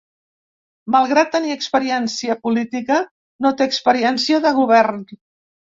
[0.95, 2.99] Malgrat tenir experiència política,
[3.47, 5.11] no té experiència de govern.